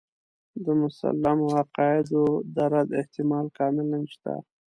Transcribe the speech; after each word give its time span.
د 0.65 0.67
مسلمو 0.81 1.47
عقایدو 1.61 2.23
د 2.55 2.57
رد 2.73 2.89
احتمال 3.01 3.45
کاملاً 3.57 3.99
شته. 4.13 4.33